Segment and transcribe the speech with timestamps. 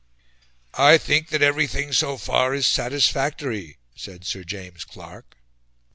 [0.79, 5.35] "I think that everything so far is satisfactory," said Sir James Clark.